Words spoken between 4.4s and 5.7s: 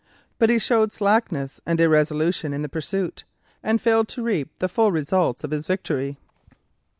the full results of his